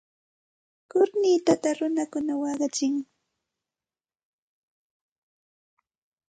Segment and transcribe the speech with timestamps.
[0.89, 2.95] Kurnitata runakuna waqachin.